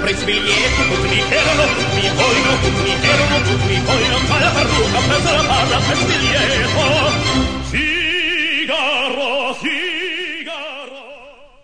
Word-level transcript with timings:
Tutti 0.00 0.24
mi 0.24 0.40
chiedono, 1.28 1.66
mi 1.94 2.00
mi 2.00 2.08
tutti 2.62 3.66
mi 3.66 3.80
fa 3.84 4.38
la 4.38 4.50
la 4.50 5.12
Figaro. 9.54 10.88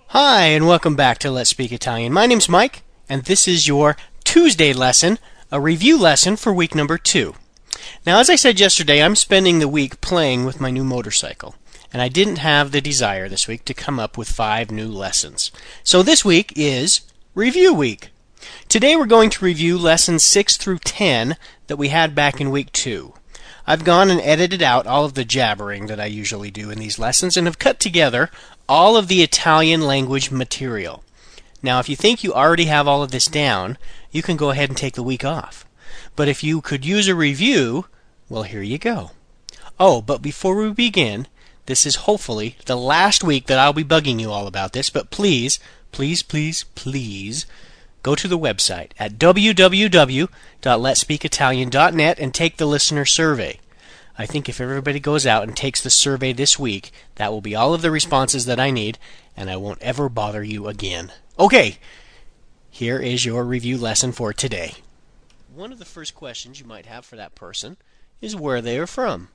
Hi, 0.08 0.42
and 0.48 0.66
welcome 0.66 0.94
back 0.94 1.18
to 1.20 1.30
Let's 1.30 1.48
Speak 1.48 1.72
Italian. 1.72 2.12
My 2.12 2.26
name's 2.26 2.46
Mike, 2.46 2.82
and 3.08 3.24
this 3.24 3.48
is 3.48 3.66
your 3.66 3.96
Tuesday 4.22 4.74
lesson, 4.74 5.18
a 5.50 5.58
review 5.58 5.98
lesson 5.98 6.36
for 6.36 6.52
week 6.52 6.74
number 6.74 6.98
two. 6.98 7.34
Now, 8.04 8.20
as 8.20 8.28
I 8.28 8.36
said 8.36 8.60
yesterday, 8.60 9.02
I'm 9.02 9.16
spending 9.16 9.60
the 9.60 9.68
week 9.68 10.02
playing 10.02 10.44
with 10.44 10.60
my 10.60 10.70
new 10.70 10.84
motorcycle, 10.84 11.54
and 11.90 12.02
I 12.02 12.08
didn't 12.08 12.36
have 12.36 12.72
the 12.72 12.82
desire 12.82 13.30
this 13.30 13.48
week 13.48 13.64
to 13.64 13.72
come 13.72 13.98
up 13.98 14.18
with 14.18 14.28
five 14.28 14.70
new 14.70 14.88
lessons. 14.88 15.50
So 15.82 16.02
this 16.02 16.22
week 16.22 16.52
is 16.54 17.00
Review 17.34 17.72
Week. 17.72 18.10
Today 18.68 18.96
we're 18.96 19.06
going 19.06 19.30
to 19.30 19.44
review 19.44 19.78
lessons 19.78 20.24
6 20.24 20.56
through 20.56 20.78
10 20.80 21.36
that 21.66 21.76
we 21.76 21.88
had 21.88 22.14
back 22.14 22.40
in 22.40 22.50
week 22.50 22.72
2. 22.72 23.14
I've 23.66 23.84
gone 23.84 24.10
and 24.10 24.20
edited 24.20 24.62
out 24.62 24.86
all 24.86 25.04
of 25.04 25.14
the 25.14 25.24
jabbering 25.24 25.86
that 25.86 25.98
I 25.98 26.06
usually 26.06 26.50
do 26.50 26.70
in 26.70 26.78
these 26.78 26.98
lessons 26.98 27.36
and 27.36 27.46
have 27.46 27.58
cut 27.58 27.80
together 27.80 28.30
all 28.68 28.96
of 28.96 29.08
the 29.08 29.22
Italian 29.22 29.82
language 29.82 30.30
material. 30.30 31.02
Now, 31.62 31.80
if 31.80 31.88
you 31.88 31.96
think 31.96 32.22
you 32.22 32.32
already 32.32 32.66
have 32.66 32.86
all 32.86 33.02
of 33.02 33.10
this 33.10 33.26
down, 33.26 33.76
you 34.12 34.22
can 34.22 34.36
go 34.36 34.50
ahead 34.50 34.68
and 34.68 34.78
take 34.78 34.94
the 34.94 35.02
week 35.02 35.24
off. 35.24 35.64
But 36.14 36.28
if 36.28 36.44
you 36.44 36.60
could 36.60 36.84
use 36.84 37.08
a 37.08 37.14
review, 37.14 37.86
well, 38.28 38.44
here 38.44 38.62
you 38.62 38.78
go. 38.78 39.10
Oh, 39.80 40.00
but 40.00 40.22
before 40.22 40.56
we 40.56 40.70
begin, 40.70 41.26
this 41.66 41.84
is 41.84 41.96
hopefully 41.96 42.56
the 42.66 42.76
last 42.76 43.24
week 43.24 43.46
that 43.46 43.58
I'll 43.58 43.72
be 43.72 43.84
bugging 43.84 44.20
you 44.20 44.30
all 44.30 44.46
about 44.46 44.72
this, 44.72 44.90
but 44.90 45.10
please, 45.10 45.58
please, 45.90 46.22
please, 46.22 46.64
please 46.74 47.46
go 48.06 48.14
to 48.14 48.28
the 48.28 48.38
website 48.38 48.92
at 49.00 49.18
www.letspeakitalian.net 49.18 52.18
and 52.20 52.32
take 52.32 52.56
the 52.56 52.66
listener 52.66 53.04
survey. 53.04 53.58
I 54.16 54.26
think 54.26 54.48
if 54.48 54.60
everybody 54.60 55.00
goes 55.00 55.26
out 55.26 55.42
and 55.42 55.56
takes 55.56 55.82
the 55.82 55.90
survey 55.90 56.32
this 56.32 56.56
week, 56.56 56.92
that 57.16 57.32
will 57.32 57.40
be 57.40 57.56
all 57.56 57.74
of 57.74 57.82
the 57.82 57.90
responses 57.90 58.46
that 58.46 58.60
I 58.60 58.70
need, 58.70 59.00
and 59.36 59.50
I 59.50 59.56
won't 59.56 59.82
ever 59.82 60.08
bother 60.08 60.44
you 60.44 60.68
again. 60.68 61.10
Okay, 61.36 61.78
here 62.70 63.00
is 63.00 63.24
your 63.24 63.42
review 63.42 63.76
lesson 63.76 64.12
for 64.12 64.32
today. 64.32 64.74
One 65.52 65.72
of 65.72 65.80
the 65.80 65.84
first 65.84 66.14
questions 66.14 66.60
you 66.60 66.66
might 66.66 66.86
have 66.86 67.04
for 67.04 67.16
that 67.16 67.34
person 67.34 67.76
is 68.20 68.36
where 68.36 68.62
they 68.62 68.78
are 68.78 68.86
from. 68.86 69.30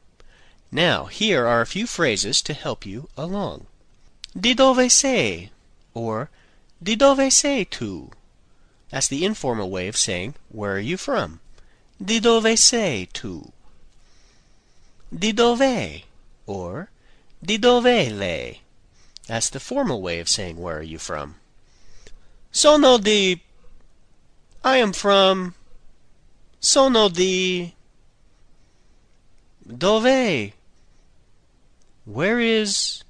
Now, 0.71 1.07
here 1.07 1.45
are 1.45 1.59
a 1.59 1.67
few 1.67 1.87
phrases 1.87 2.41
to 2.43 2.53
help 2.53 2.85
you 2.85 3.09
along. 3.17 3.65
Di 4.39 4.53
dove 4.53 4.89
sei? 4.89 5.51
Or 5.93 6.29
Di 6.81 6.95
dove 6.95 7.33
sei 7.33 7.65
tu? 7.65 8.11
That's 8.91 9.07
the 9.07 9.23
informal 9.25 9.71
way 9.71 9.87
of 9.87 9.95
saying, 9.95 10.35
Where 10.49 10.75
are 10.75 10.79
you 10.79 10.97
from? 10.97 11.39
Di 12.03 12.19
dove 12.19 12.57
sei 12.59 13.07
tu? 13.11 13.51
Di 15.17 15.31
dove? 15.31 16.03
Or 16.45 16.89
Di 17.43 17.57
dove 17.57 18.11
lei? 18.11 18.59
That's 19.27 19.49
the 19.49 19.59
formal 19.59 20.01
way 20.01 20.19
of 20.19 20.27
saying, 20.27 20.57
Where 20.57 20.77
are 20.79 20.83
you 20.83 20.99
from? 20.99 21.35
Sono 22.51 22.97
di. 22.97 23.41
I 24.63 24.77
am 24.77 24.91
from. 24.91 25.55
Sono 26.59 27.07
di. 27.07 27.73
Dove? 29.65 30.53
Where 32.03 32.39
is. 32.39 33.03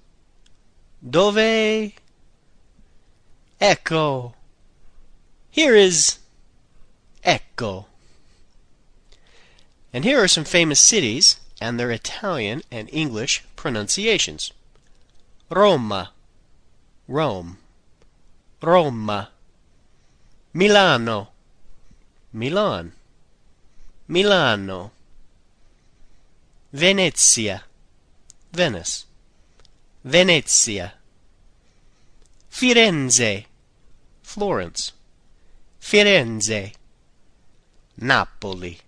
Dove? 1.02 1.94
Ecco. 3.60 4.36
Here 5.52 5.76
is. 5.76 6.18
Ecco. 7.26 7.86
And 9.94 10.06
here 10.06 10.24
are 10.24 10.28
some 10.30 10.46
famous 10.46 10.80
cities 10.80 11.42
and 11.60 11.78
their 11.78 11.92
Italian 11.92 12.64
and 12.72 12.90
English 12.94 13.44
pronunciations. 13.58 14.54
Roma, 15.50 16.12
Rome, 17.08 17.58
Roma, 18.62 19.30
Milano, 20.54 21.28
Milan, 22.32 22.94
Milano, 24.08 24.92
Venezia, 26.72 27.64
Venice, 28.54 29.06
Venezia, 30.06 30.94
Firenze, 32.50 33.46
Florence, 34.24 34.94
Firenze, 35.82 36.74
Napoli, 37.98 38.80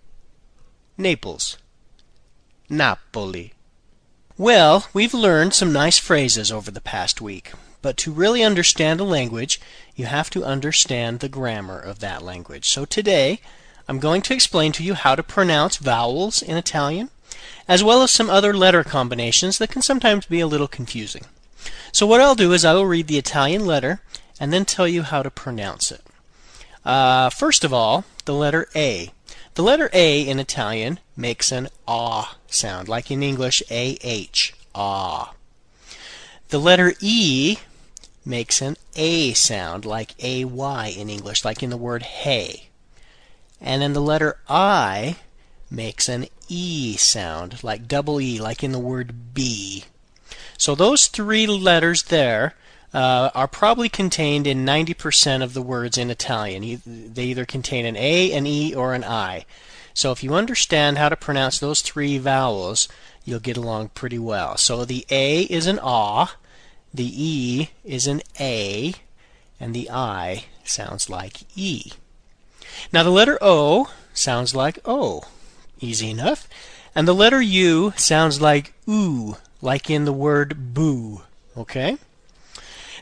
Naples, 0.96 1.58
Napoli. 2.70 3.52
Well, 4.38 4.86
we've 4.94 5.12
learned 5.12 5.54
some 5.54 5.72
nice 5.72 5.98
phrases 5.98 6.50
over 6.52 6.70
the 6.70 6.80
past 6.80 7.20
week, 7.20 7.52
but 7.82 7.96
to 7.98 8.12
really 8.12 8.42
understand 8.42 9.00
a 9.00 9.04
language, 9.04 9.60
you 9.96 10.06
have 10.06 10.30
to 10.30 10.44
understand 10.44 11.18
the 11.18 11.28
grammar 11.28 11.78
of 11.78 11.98
that 11.98 12.22
language. 12.22 12.68
So 12.68 12.84
today, 12.84 13.40
I'm 13.86 13.98
going 13.98 14.22
to 14.22 14.34
explain 14.34 14.72
to 14.72 14.84
you 14.84 14.94
how 14.94 15.14
to 15.14 15.22
pronounce 15.22 15.76
vowels 15.76 16.40
in 16.40 16.56
Italian, 16.56 17.10
as 17.68 17.84
well 17.84 18.02
as 18.02 18.12
some 18.12 18.30
other 18.30 18.54
letter 18.54 18.84
combinations 18.84 19.58
that 19.58 19.70
can 19.70 19.82
sometimes 19.82 20.26
be 20.26 20.40
a 20.40 20.46
little 20.46 20.68
confusing. 20.68 21.24
So 21.92 22.06
what 22.06 22.20
I'll 22.20 22.36
do 22.36 22.52
is 22.52 22.64
I 22.64 22.72
will 22.72 22.86
read 22.86 23.08
the 23.08 23.18
Italian 23.18 23.66
letter 23.66 24.00
and 24.40 24.52
then 24.52 24.64
tell 24.64 24.88
you 24.88 25.02
how 25.02 25.22
to 25.22 25.30
pronounce 25.30 25.90
it. 25.90 26.00
Uh, 26.84 27.30
first 27.30 27.64
of 27.64 27.72
all, 27.72 28.04
the 28.24 28.34
letter 28.34 28.68
A. 28.74 29.10
The 29.54 29.62
letter 29.62 29.88
A 29.92 30.20
in 30.22 30.38
Italian 30.38 30.98
makes 31.16 31.52
an 31.52 31.68
ah 31.86 32.36
sound, 32.48 32.88
like 32.88 33.10
in 33.10 33.22
English, 33.22 33.62
ah, 33.70 34.26
ah. 34.74 35.32
The 36.48 36.58
letter 36.58 36.94
E 37.00 37.56
makes 38.24 38.60
an 38.60 38.76
A 38.96 39.32
sound, 39.34 39.84
like 39.84 40.14
ay 40.22 40.94
in 40.96 41.08
English, 41.10 41.44
like 41.44 41.62
in 41.62 41.70
the 41.70 41.76
word 41.76 42.02
hay. 42.02 42.68
And 43.60 43.80
then 43.80 43.92
the 43.92 44.00
letter 44.00 44.38
I 44.48 45.16
makes 45.70 46.08
an 46.08 46.26
E 46.48 46.96
sound, 46.96 47.62
like 47.62 47.88
double 47.88 48.20
E, 48.20 48.38
like 48.40 48.62
in 48.62 48.72
the 48.72 48.78
word 48.78 49.34
bee. 49.34 49.84
So 50.58 50.74
those 50.74 51.08
three 51.08 51.46
letters 51.46 52.04
there 52.04 52.54
uh, 52.94 53.30
are 53.34 53.48
probably 53.48 53.88
contained 53.88 54.46
in 54.46 54.64
90% 54.64 55.42
of 55.42 55.52
the 55.52 55.62
words 55.62 55.98
in 55.98 56.10
Italian. 56.10 56.80
They 56.86 57.24
either 57.24 57.44
contain 57.44 57.84
an 57.84 57.96
A, 57.96 58.32
an 58.32 58.46
E, 58.46 58.72
or 58.72 58.94
an 58.94 59.02
I. 59.02 59.44
So 59.92 60.12
if 60.12 60.22
you 60.22 60.34
understand 60.34 60.96
how 60.96 61.08
to 61.08 61.16
pronounce 61.16 61.58
those 61.58 61.82
three 61.82 62.18
vowels, 62.18 62.88
you'll 63.24 63.40
get 63.40 63.56
along 63.56 63.88
pretty 63.90 64.18
well. 64.18 64.56
So 64.56 64.84
the 64.84 65.04
A 65.10 65.42
is 65.42 65.66
an 65.66 65.80
ah, 65.82 66.36
the 66.92 67.10
E 67.12 67.70
is 67.84 68.06
an 68.06 68.22
A, 68.38 68.94
and 69.58 69.74
the 69.74 69.90
I 69.90 70.44
sounds 70.64 71.10
like 71.10 71.42
E. 71.56 71.92
Now 72.92 73.02
the 73.02 73.10
letter 73.10 73.38
O 73.40 73.90
sounds 74.12 74.54
like 74.54 74.78
O. 74.84 75.24
Easy 75.80 76.10
enough. 76.10 76.48
And 76.94 77.08
the 77.08 77.14
letter 77.14 77.42
U 77.42 77.92
sounds 77.96 78.40
like 78.40 78.72
oo, 78.88 79.36
like 79.60 79.90
in 79.90 80.04
the 80.04 80.12
word 80.12 80.74
boo. 80.74 81.22
Okay? 81.56 81.98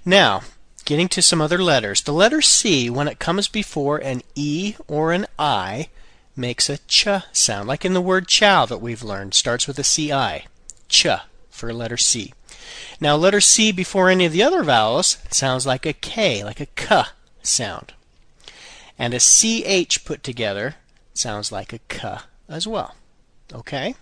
Now, 0.05 0.43
getting 0.85 1.09
to 1.09 1.23
some 1.23 1.41
other 1.41 1.63
letters. 1.63 2.03
The 2.03 2.13
letter 2.13 2.43
C, 2.43 2.91
when 2.91 3.09
it 3.09 3.19
comes 3.19 3.49
before 3.49 3.99
an 3.99 4.23
E 4.35 4.75
or 4.89 5.13
an 5.13 5.27
I, 5.39 5.89
makes 6.35 6.69
a 6.69 6.79
ch 6.79 7.07
sound, 7.33 7.69
like 7.69 7.85
in 7.85 7.95
the 7.95 8.01
word 8.01 8.27
ciao 8.27 8.67
that 8.67 8.81
we've 8.81 9.03
learned, 9.03 9.35
starts 9.35 9.67
with 9.67 9.79
a 9.79 9.85
CI. 9.85 10.47
Ch 10.89 11.07
for 11.51 11.73
letter 11.73 11.97
C. 11.97 12.33
Now, 13.01 13.17
letter 13.17 13.41
C 13.41 13.71
before 13.71 14.09
any 14.09 14.25
of 14.25 14.33
the 14.33 14.43
other 14.43 14.63
vowels 14.63 15.19
sounds 15.31 15.67
like 15.67 15.87
a 15.87 15.93
K, 15.93 16.43
like 16.43 16.61
a 16.61 16.67
K 16.67 17.03
sound. 17.43 17.93
And 18.99 19.15
a 19.15 19.21
CH 19.21 20.05
put 20.05 20.23
together 20.23 20.77
sounds 21.15 21.53
like 21.53 21.73
a 21.73 21.81
K 21.89 22.17
as 22.49 22.67
well. 22.67 22.97
Okay? 23.53 23.95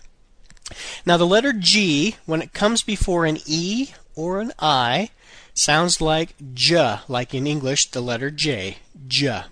Now, 1.05 1.17
the 1.17 1.27
letter 1.27 1.53
G, 1.53 2.15
when 2.25 2.41
it 2.41 2.53
comes 2.53 2.81
before 2.81 3.25
an 3.25 3.39
E 3.45 3.89
or 4.15 4.39
an 4.39 4.53
I, 4.59 5.09
sounds 5.53 6.01
like 6.01 6.35
J, 6.53 6.99
like 7.07 7.33
in 7.33 7.47
English, 7.47 7.91
the 7.91 8.01
letter 8.01 8.31
J. 8.31 8.77
J. 9.07 9.43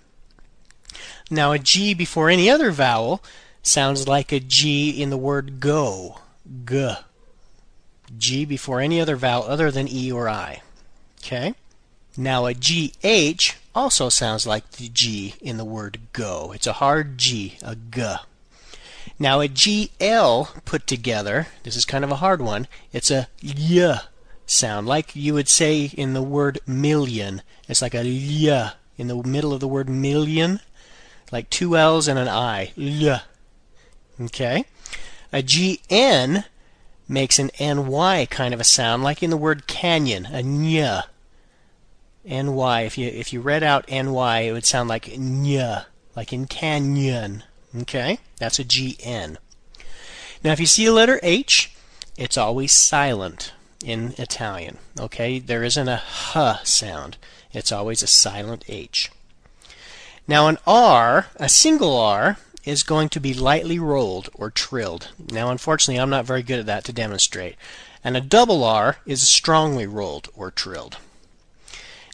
Now, 1.30 1.52
a 1.52 1.60
G 1.60 1.94
before 1.94 2.30
any 2.30 2.50
other 2.50 2.72
vowel 2.72 3.22
sounds 3.62 4.08
like 4.08 4.32
a 4.32 4.40
G 4.40 4.90
in 4.90 5.10
the 5.10 5.18
word 5.18 5.60
go. 5.60 6.20
G. 6.66 6.96
G 8.18 8.46
before 8.46 8.80
any 8.80 9.00
other 9.00 9.16
vowel 9.16 9.44
other 9.44 9.70
than 9.70 9.88
E 9.88 10.12
or 10.12 10.28
I. 10.28 10.62
Okay? 11.20 11.54
Now, 12.18 12.48
a 12.48 12.54
GH 12.54 13.56
also 13.76 14.10
sounds 14.10 14.48
like 14.48 14.72
the 14.72 14.90
G 14.90 15.36
in 15.42 15.58
the 15.58 15.66
word 15.66 16.00
go. 16.12 16.52
It's 16.54 16.68
a 16.68 16.74
hard 16.74 17.18
G, 17.18 17.58
a 17.62 17.76
G. 17.76 18.16
Now, 19.20 19.42
a 19.42 19.48
GL 19.48 20.64
put 20.66 20.88
together, 20.88 21.48
this 21.64 21.76
is 21.76 21.86
kind 21.86 22.04
of 22.04 22.12
a 22.12 22.16
hard 22.16 22.42
one, 22.42 22.68
it's 22.94 23.12
a 23.12 23.28
Y 23.44 24.00
sound, 24.50 24.88
like 24.88 25.16
you 25.16 25.34
would 25.34 25.48
say 25.48 25.86
in 25.86 26.14
the 26.14 26.22
word 26.22 26.60
million. 26.66 27.42
It's 27.68 27.82
like 27.82 27.96
a 27.96 28.04
Y, 28.04 28.72
in 28.98 29.08
the 29.08 29.16
middle 29.24 29.54
of 29.54 29.60
the 29.60 29.68
word 29.68 29.90
million, 29.90 30.60
like 31.32 31.50
two 31.50 31.78
L's 31.78 32.08
and 32.08 32.20
an 32.20 32.28
I. 32.28 32.72
L. 32.78 33.22
Okay? 34.20 34.66
A 35.32 35.42
GN 35.42 36.46
makes 37.08 37.40
an 37.40 37.52
NY 37.60 38.28
kind 38.30 38.54
of 38.54 38.60
a 38.60 38.66
sound, 38.66 39.04
like 39.04 39.24
in 39.24 39.30
the 39.30 39.38
word 39.38 39.68
canyon, 39.68 40.26
a 40.26 40.42
nya. 40.42 41.04
NY. 42.26 42.82
If 42.82 42.98
you 42.98 43.08
if 43.08 43.32
you 43.32 43.42
read 43.42 43.64
out 43.64 43.90
NY, 43.90 44.40
it 44.42 44.52
would 44.52 44.66
sound 44.66 44.90
like 44.90 45.18
ny, 45.18 45.84
like 46.16 46.34
in 46.34 46.46
canyon. 46.46 47.44
Okay? 47.82 48.20
That's 48.38 48.60
a 48.60 48.66
GN. 48.66 49.38
Now, 50.44 50.54
if 50.54 50.60
you 50.60 50.66
see 50.66 50.86
a 50.86 50.94
letter 50.94 51.20
H, 51.22 51.72
it's 52.18 52.38
always 52.38 52.72
silent 52.72 53.54
in 53.84 54.14
Italian. 54.18 54.78
Okay? 55.00 55.40
There 55.40 55.64
isn't 55.64 55.88
a 55.88 56.02
h 56.36 56.68
sound. 56.68 57.18
It's 57.52 57.72
always 57.72 58.04
a 58.04 58.08
silent 58.08 58.64
H. 58.68 59.12
Now, 60.28 60.48
an 60.48 60.60
R, 60.68 61.28
a 61.38 61.50
single 61.50 61.98
R, 61.98 62.38
is 62.64 62.84
going 62.84 63.10
to 63.10 63.20
be 63.20 63.34
lightly 63.34 63.80
rolled 63.80 64.30
or 64.36 64.52
trilled. 64.52 65.10
Now, 65.32 65.50
unfortunately, 65.50 66.00
I'm 66.00 66.12
not 66.12 66.26
very 66.26 66.44
good 66.44 66.60
at 66.60 66.66
that 66.68 66.84
to 66.86 66.94
demonstrate. 66.94 67.56
And 68.04 68.16
a 68.16 68.22
double 68.22 68.64
R 68.64 68.98
is 69.06 69.28
strongly 69.28 69.88
rolled 69.88 70.30
or 70.36 70.52
trilled. 70.52 70.98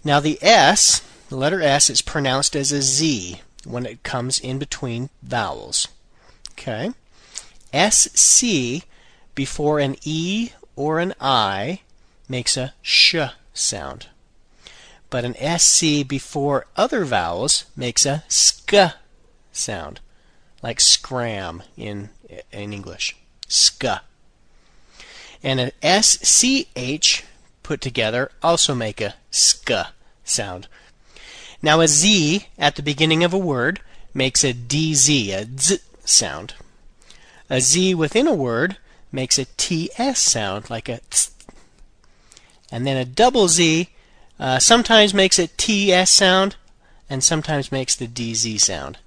Now, 0.04 0.20
the 0.20 0.40
S, 0.42 1.02
the 1.30 1.36
letter 1.36 1.62
S, 1.62 1.90
is 1.90 2.02
pronounced 2.02 2.56
as 2.56 2.72
a 2.72 2.82
Z 2.82 3.42
when 3.66 3.86
it 3.86 4.04
comes 4.04 4.40
in 4.40 4.60
between 4.60 5.10
vowels. 5.22 5.88
Okay? 6.52 6.92
SC 7.74 8.86
before 9.34 9.80
an 9.80 9.98
E 10.04 10.52
or 10.76 11.00
an 11.00 11.14
I 11.20 11.82
makes 12.28 12.58
a 12.58 12.74
sh 12.82 13.16
sound. 13.54 14.08
But 15.10 15.26
an 15.26 15.60
SC 15.60 16.08
before 16.08 16.68
other 16.76 17.06
vowels 17.06 17.66
makes 17.76 18.06
a 18.06 18.24
sk 18.28 18.74
sound, 19.52 20.00
like 20.62 20.82
scram 20.82 21.64
in, 21.78 22.10
in 22.52 22.74
English. 22.74 23.16
Sk. 23.48 23.86
And 25.44 25.60
an 25.60 25.72
SCH 25.82 27.24
put 27.64 27.82
together 27.82 28.32
also 28.42 28.76
make 28.76 29.00
a 29.00 29.16
sk 29.32 29.72
sound. 30.24 30.68
Now 31.62 31.82
a 31.82 31.88
Z 31.88 32.48
at 32.58 32.76
the 32.76 32.84
beginning 32.84 33.24
of 33.24 33.34
a 33.34 33.38
word 33.38 33.82
makes 34.14 34.44
a 34.44 34.54
DZ, 34.54 35.30
a 35.30 35.48
Z 35.60 35.80
sound. 36.04 36.56
A 37.50 37.62
Z 37.62 37.96
within 37.96 38.28
a 38.28 38.34
word 38.34 38.78
makes 39.16 39.40
a 39.40 39.46
TS 39.46 40.20
sound, 40.20 40.70
like 40.70 40.90
a. 40.90 41.00
And 42.72 42.86
then 42.86 42.98
a 42.98 43.06
double 43.06 43.48
Z 43.48 43.90
uh, 44.40 44.60
sometimes 44.60 45.14
makes 45.14 45.40
a 45.40 45.48
TS 45.48 46.12
sound 46.12 46.58
and 47.10 47.24
sometimes 47.24 47.72
makes 47.72 47.96
the 47.96 48.08
DZ 48.08 48.60
sound. 48.60 48.98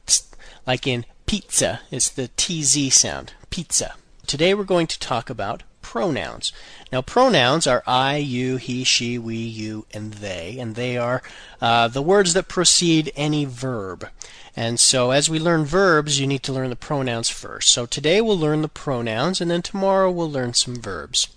Like 0.67 0.87
in 0.87 1.05
pizza, 1.27 1.81
it's 1.91 2.09
the 2.09 2.29
TZ 2.37 2.95
sound, 2.95 3.35
pizza. 3.51 3.95
Today 4.27 4.55
we're 4.55 4.65
going 4.65 4.87
to 4.87 4.99
talk 4.99 5.31
about 5.31 5.63
pronouns. 5.89 6.53
Now, 6.93 7.01
pronouns 7.01 7.67
are 7.67 7.83
I, 7.87 8.19
you, 8.19 8.59
he, 8.59 8.85
she, 8.85 9.17
we, 9.17 9.37
you, 9.37 9.87
and 9.95 10.13
they, 10.13 10.59
and 10.59 10.75
they 10.75 10.99
are 10.99 11.23
uh, 11.63 11.89
the 11.89 12.03
words 12.03 12.35
that 12.35 12.47
precede 12.47 13.11
any 13.17 13.47
verb. 13.47 14.07
And 14.55 14.79
so, 14.79 15.13
as 15.13 15.31
we 15.31 15.39
learn 15.39 15.65
verbs, 15.65 16.21
you 16.21 16.27
need 16.27 16.43
to 16.43 16.53
learn 16.53 16.69
the 16.69 16.77
pronouns 16.77 17.31
first. 17.31 17.71
So, 17.71 17.87
today 17.87 18.21
we'll 18.21 18.39
learn 18.39 18.61
the 18.61 18.69
pronouns, 18.69 19.41
and 19.41 19.51
then 19.51 19.63
tomorrow 19.63 20.11
we'll 20.11 20.31
learn 20.31 20.53
some 20.53 20.77
verbs. 20.77 21.29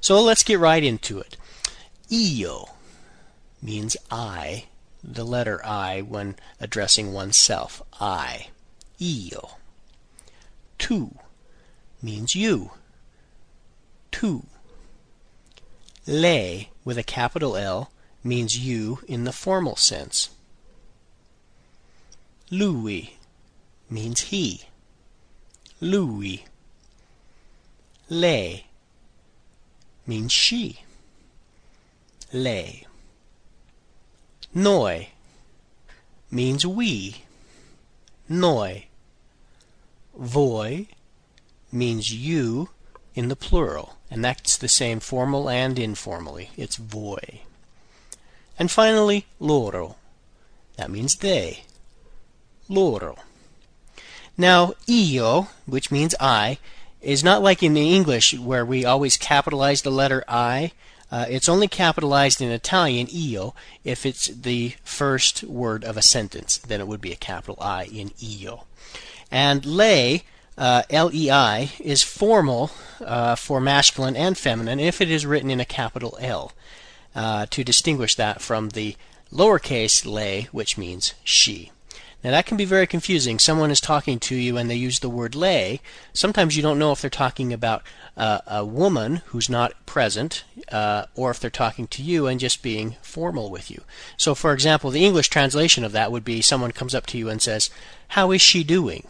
So, 0.00 0.22
let's 0.22 0.44
get 0.44 0.60
right 0.60 0.84
into 0.84 1.18
it. 1.18 1.36
Io 2.12 2.70
means 3.60 3.96
I, 4.08 4.66
the 5.02 5.24
letter 5.24 5.60
I 5.66 6.00
when 6.00 6.36
addressing 6.60 7.12
oneself. 7.12 7.82
I. 8.00 8.50
Io. 9.02 9.56
Tu 10.78 11.18
means 12.00 12.36
you. 12.36 12.70
Tu. 14.18 14.46
Lei 16.06 16.70
with 16.86 16.96
a 16.96 17.02
capital 17.02 17.54
L 17.54 17.90
means 18.24 18.58
you 18.58 19.00
in 19.06 19.24
the 19.24 19.32
formal 19.32 19.76
sense. 19.76 20.30
Lui 22.50 23.18
means 23.90 24.32
he. 24.32 24.62
Lui. 25.82 26.46
Lei 28.08 28.64
means 30.06 30.32
she. 30.32 30.80
Lei. 32.32 32.86
Noi 34.54 35.10
means 36.30 36.66
we. 36.66 37.22
Noi. 38.30 38.86
Voi 40.14 40.88
means 41.70 42.10
you 42.10 42.70
in 43.16 43.28
the 43.28 43.34
plural, 43.34 43.96
and 44.10 44.22
that's 44.22 44.56
the 44.56 44.68
same 44.68 45.00
formal 45.00 45.48
and 45.48 45.78
informally. 45.78 46.50
It's 46.56 46.76
voi. 46.76 47.40
And 48.58 48.70
finally, 48.70 49.26
loro. 49.40 49.96
That 50.76 50.90
means 50.90 51.16
they. 51.16 51.64
Loro. 52.68 53.16
Now, 54.36 54.74
io, 54.88 55.48
which 55.64 55.90
means 55.90 56.14
I, 56.20 56.58
is 57.00 57.24
not 57.24 57.42
like 57.42 57.62
in 57.62 57.76
English 57.76 58.34
where 58.34 58.66
we 58.66 58.84
always 58.84 59.16
capitalize 59.16 59.82
the 59.82 59.90
letter 59.90 60.22
I. 60.28 60.72
Uh, 61.10 61.24
it's 61.28 61.48
only 61.48 61.68
capitalized 61.68 62.42
in 62.42 62.50
Italian, 62.50 63.08
io, 63.14 63.54
if 63.82 64.04
it's 64.04 64.26
the 64.26 64.74
first 64.84 65.42
word 65.44 65.84
of 65.84 65.96
a 65.96 66.02
sentence. 66.02 66.58
Then 66.58 66.80
it 66.80 66.88
would 66.88 67.00
be 67.00 67.12
a 67.12 67.16
capital 67.16 67.56
I 67.60 67.84
in 67.84 68.10
io. 68.22 68.64
And 69.30 69.64
lei 69.64 70.24
uh, 70.58 70.82
LEI 70.90 71.70
is 71.80 72.02
formal 72.02 72.70
uh, 73.04 73.34
for 73.34 73.60
masculine 73.60 74.16
and 74.16 74.38
feminine 74.38 74.80
if 74.80 75.00
it 75.00 75.10
is 75.10 75.26
written 75.26 75.50
in 75.50 75.60
a 75.60 75.64
capital 75.64 76.16
L 76.20 76.52
uh, 77.14 77.46
to 77.50 77.64
distinguish 77.64 78.14
that 78.14 78.40
from 78.40 78.70
the 78.70 78.96
lowercase 79.32 80.06
lei, 80.06 80.48
which 80.52 80.78
means 80.78 81.14
she. 81.24 81.72
Now 82.24 82.30
that 82.30 82.46
can 82.46 82.56
be 82.56 82.64
very 82.64 82.86
confusing. 82.86 83.38
Someone 83.38 83.70
is 83.70 83.80
talking 83.80 84.18
to 84.20 84.34
you 84.34 84.56
and 84.56 84.68
they 84.68 84.74
use 84.74 84.98
the 84.98 85.10
word 85.10 85.34
lei. 85.34 85.80
Sometimes 86.12 86.56
you 86.56 86.62
don't 86.62 86.78
know 86.78 86.90
if 86.90 87.00
they're 87.00 87.10
talking 87.10 87.52
about 87.52 87.82
uh, 88.16 88.40
a 88.46 88.64
woman 88.64 89.22
who's 89.26 89.48
not 89.48 89.86
present 89.86 90.42
uh, 90.72 91.04
or 91.14 91.30
if 91.30 91.38
they're 91.38 91.50
talking 91.50 91.86
to 91.88 92.02
you 92.02 92.26
and 92.26 92.40
just 92.40 92.62
being 92.62 92.96
formal 93.02 93.50
with 93.50 93.70
you. 93.70 93.82
So, 94.16 94.34
for 94.34 94.52
example, 94.52 94.90
the 94.90 95.04
English 95.04 95.28
translation 95.28 95.84
of 95.84 95.92
that 95.92 96.10
would 96.10 96.24
be 96.24 96.40
someone 96.40 96.72
comes 96.72 96.94
up 96.94 97.06
to 97.06 97.18
you 97.18 97.28
and 97.28 97.40
says, 97.40 97.70
How 98.08 98.32
is 98.32 98.42
she 98.42 98.64
doing? 98.64 99.06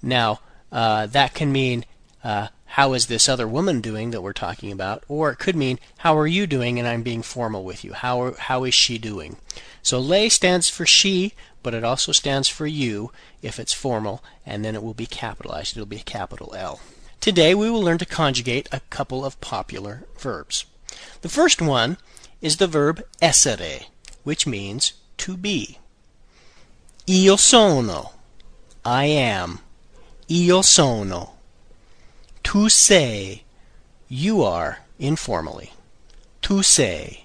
Now, 0.00 0.40
uh, 0.70 1.06
that 1.06 1.34
can 1.34 1.52
mean 1.52 1.84
uh, 2.22 2.48
how 2.72 2.92
is 2.92 3.06
this 3.06 3.28
other 3.28 3.48
woman 3.48 3.80
doing 3.80 4.10
that 4.10 4.20
we're 4.20 4.32
talking 4.32 4.70
about, 4.70 5.02
or 5.08 5.30
it 5.30 5.38
could 5.38 5.56
mean 5.56 5.78
how 5.98 6.16
are 6.16 6.26
you 6.26 6.46
doing 6.46 6.78
and 6.78 6.86
I'm 6.86 7.02
being 7.02 7.22
formal 7.22 7.64
with 7.64 7.84
you. 7.84 7.92
How 7.92 8.20
are, 8.22 8.34
how 8.36 8.64
is 8.64 8.74
she 8.74 8.98
doing? 8.98 9.36
So 9.82 9.98
lei 9.98 10.28
stands 10.28 10.68
for 10.68 10.84
she, 10.84 11.32
but 11.62 11.74
it 11.74 11.84
also 11.84 12.12
stands 12.12 12.48
for 12.48 12.66
you 12.66 13.10
if 13.42 13.58
it's 13.58 13.72
formal, 13.72 14.22
and 14.44 14.64
then 14.64 14.74
it 14.74 14.82
will 14.82 14.94
be 14.94 15.06
capitalized. 15.06 15.76
It'll 15.76 15.86
be 15.86 15.96
a 15.96 16.00
capital 16.00 16.54
L. 16.54 16.80
Today 17.20 17.54
we 17.54 17.70
will 17.70 17.82
learn 17.82 17.98
to 17.98 18.06
conjugate 18.06 18.68
a 18.70 18.80
couple 18.90 19.24
of 19.24 19.40
popular 19.40 20.04
verbs. 20.18 20.66
The 21.22 21.28
first 21.28 21.60
one 21.60 21.96
is 22.40 22.56
the 22.56 22.66
verb 22.66 23.02
essere, 23.20 23.86
which 24.24 24.46
means 24.46 24.92
to 25.18 25.36
be. 25.36 25.78
Io 27.08 27.36
sono. 27.36 28.12
I 28.84 29.06
am. 29.06 29.60
Io 30.30 30.60
sono. 30.60 31.36
Tu 32.42 32.68
sei. 32.68 33.42
You 34.08 34.44
are, 34.44 34.78
informally. 34.98 35.70
Tu 36.42 36.62
sei. 36.62 37.24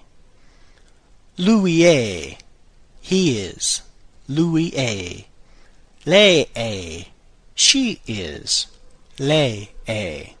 Lui 1.36 1.82
è. 1.82 2.36
He 3.02 3.50
is. 3.50 3.82
Lui 4.26 4.70
è. 4.70 5.22
Lei 6.06 6.48
è. 6.54 7.06
She 7.54 8.00
is. 8.06 8.68
Lei 9.18 9.68
è. 9.86 10.34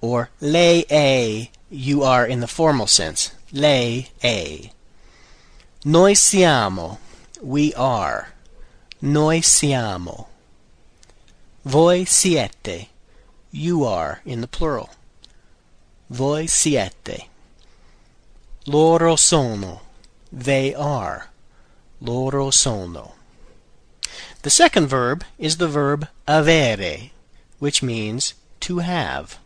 Or 0.00 0.30
lei 0.40 0.84
è. 0.88 1.48
You 1.68 2.04
are 2.04 2.26
in 2.26 2.38
the 2.38 2.46
formal 2.46 2.86
sense. 2.86 3.32
Lei 3.50 4.08
è. 4.22 4.70
Noi 5.84 6.14
siamo. 6.14 6.98
We 7.40 7.72
are. 7.74 8.28
Noi 9.00 9.40
siamo. 9.40 10.28
Voi 11.64 12.04
siete. 12.04 12.88
You 13.50 13.84
are 13.84 14.20
in 14.24 14.40
the 14.40 14.46
plural. 14.46 14.90
Voi 16.10 16.46
siete. 16.46 17.28
Loro 18.66 19.16
sono. 19.16 19.80
They 20.32 20.74
are. 20.74 21.28
Loro 22.00 22.50
sono. 22.50 23.14
The 24.42 24.50
second 24.50 24.88
verb 24.88 25.24
is 25.38 25.56
the 25.56 25.68
verb 25.68 26.08
avere, 26.28 27.10
which 27.58 27.82
means 27.82 28.34
to 28.60 28.78
have. 28.78 29.38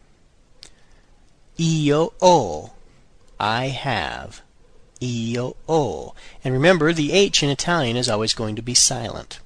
Io 1.58 2.12
ho. 2.20 2.72
I 3.38 3.68
have. 3.68 4.42
io, 5.00 5.56
o. 5.68 6.14
And 6.42 6.52
remember, 6.54 6.92
the 6.92 7.12
H 7.12 7.42
in 7.42 7.50
Italian 7.50 7.96
is 7.96 8.08
always 8.08 8.34
going 8.34 8.56
to 8.56 8.62
be 8.62 8.74
silent. 8.74 9.40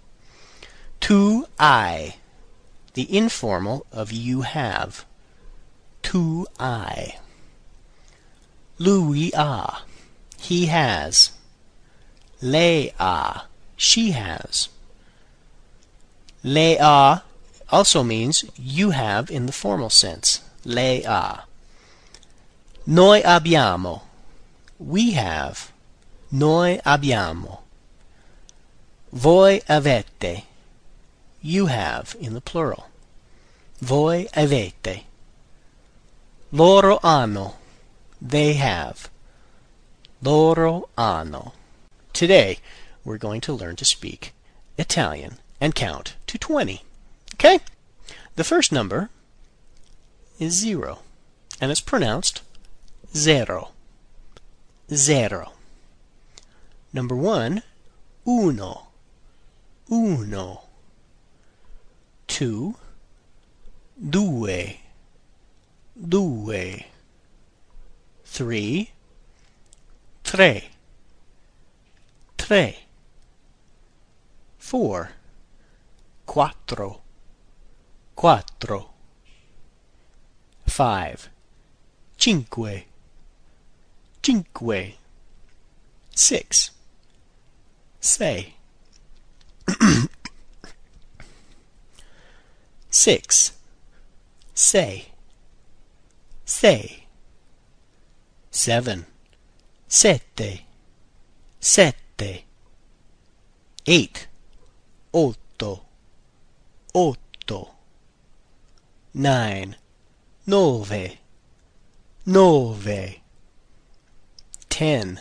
Tu, 1.00 1.46
I. 1.58 2.16
The 2.94 3.16
informal 3.16 3.86
of 3.90 4.12
you 4.12 4.42
have. 4.42 5.04
Tu, 6.02 6.46
I. 6.58 7.16
Lui 8.78 9.30
ha. 9.30 9.84
He 10.38 10.66
has. 10.66 11.32
Lei 12.40 12.92
ha. 12.98 13.46
She 13.76 14.10
has. 14.10 14.68
Lei 16.42 16.76
ha 16.76 17.22
also 17.70 18.02
means 18.02 18.44
you 18.56 18.90
have 18.90 19.30
in 19.30 19.46
the 19.46 19.52
formal 19.52 19.90
sense. 19.90 20.42
Lei 20.64 21.02
ha. 21.02 21.46
Noi 22.86 23.22
abbiamo. 23.22 24.02
We 24.78 25.12
have. 25.12 25.72
Noi 26.30 26.78
abbiamo. 26.84 27.60
Voi 29.12 29.62
avete. 29.68 30.44
You 31.44 31.66
have 31.66 32.14
in 32.20 32.34
the 32.34 32.40
plural. 32.40 32.88
Voi 33.80 34.28
avete. 34.32 35.02
Loro 36.52 37.00
hanno. 37.02 37.56
They 38.20 38.52
have. 38.52 39.10
Loro 40.22 40.88
hanno. 40.96 41.52
Today, 42.12 42.58
we're 43.04 43.18
going 43.18 43.40
to 43.40 43.52
learn 43.52 43.74
to 43.74 43.84
speak 43.84 44.32
Italian 44.78 45.38
and 45.60 45.74
count 45.74 46.14
to 46.28 46.38
20. 46.38 46.82
Okay? 47.34 47.58
The 48.36 48.44
first 48.44 48.70
number 48.70 49.10
is 50.38 50.52
zero, 50.52 51.00
and 51.60 51.72
it's 51.72 51.80
pronounced 51.80 52.42
zero. 53.16 53.70
Zero. 54.94 55.54
Number 56.92 57.16
one, 57.16 57.64
uno. 58.24 58.86
Uno. 59.90 60.62
Two, 62.42 62.74
due. 63.96 64.74
Due. 65.94 66.84
Three, 68.24 68.90
tre. 70.24 70.64
Tre. 72.36 72.78
Four, 74.58 75.10
quattro. 76.26 77.02
Quattro. 78.16 78.90
Five, 80.66 81.28
cinque. 82.16 82.86
Cinque. 84.20 84.96
Six. 86.12 86.72
Sei. 88.00 88.54
Six. 92.94 93.54
Sei. 94.52 95.06
Sei. 96.44 97.06
Seven. 98.50 99.06
Sette. 99.88 100.60
Sette. 101.58 102.44
Eight. 103.86 104.28
Otto. 105.10 105.84
Otto. 106.92 107.74
Nine. 109.14 109.74
Nove. 110.44 111.18
Nove. 112.26 113.22
Ten. 114.68 115.18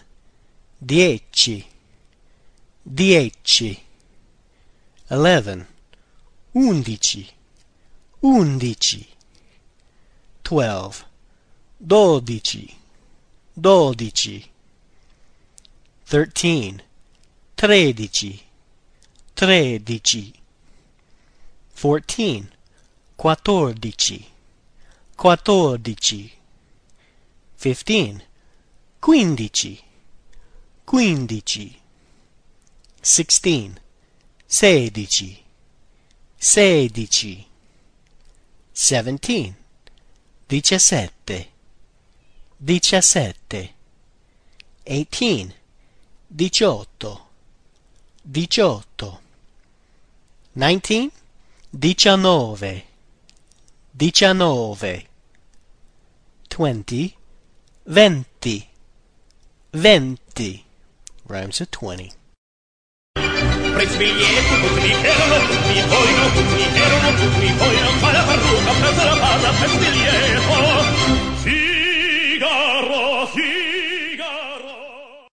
Dieci. 0.77 1.65
Dieci. 2.83 3.81
Eleven. 5.07 5.65
Undici. 6.51 7.39
Undici. 8.23 9.07
Twelve. 10.43 11.05
Dodici. 11.79 12.75
Dodici. 13.59 14.45
Thirteen. 16.05 16.83
Tredici. 17.55 18.43
Tredici. 19.35 20.33
Fourteen. 21.73 22.51
Quattordici. 23.17 24.25
Quattordici. 25.15 26.31
Fifteen. 27.55 28.21
Quindici. 28.99 29.81
Quindici. 30.85 31.75
Sixteen. 33.01 33.79
Sedici. 34.47 35.43
Sedici. 36.37 37.50
Seventeen. 38.73 39.55
Diciassette. 40.47 41.47
Diciassette. 42.57 43.73
Eighteen. 44.83 45.53
Diciotto. 46.27 47.27
Diciotto. 48.21 49.21
Nineteen. 50.53 51.11
Diciannove. 51.69 52.83
Diciannove. 53.91 55.07
Twenty. 56.49 57.15
Venti. 57.85 58.69
Venti. 59.71 60.65
Rhymes 61.27 61.59
with 61.59 61.71
twenty. 61.71 62.11
Presi 63.81 63.97
biglietto, 63.97 64.67
tutti 64.67 64.79
mi 64.79 64.93
erano, 64.93 65.37
tutti 65.47 65.73
mi 65.73 65.81
vogliono, 65.87 66.29
tutti 66.35 66.53
mi 66.53 66.79
erano, 66.79 67.17
tutti 67.17 67.39
mi 67.39 67.51
vogliono, 67.57 67.89
fa 67.97 68.11
la 68.11 68.21
parrucca, 68.21 68.71
presa 68.79 69.01